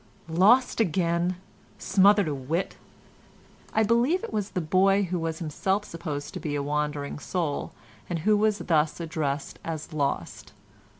[0.27, 2.75] Lost again—smothered o' wit."
[3.71, 7.71] (I believe it was the boy who was himself supposed to be a wandering soul,
[8.09, 10.53] and who was thus addressed as lost.)